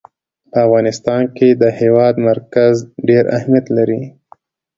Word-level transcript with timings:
په 0.51 0.57
افغانستان 0.65 1.23
کې 1.35 1.49
د 1.61 1.63
هېواد 1.79 2.15
مرکز 2.29 2.75
ډېر 3.07 3.23
اهمیت 3.37 3.65
لري. 3.77 4.01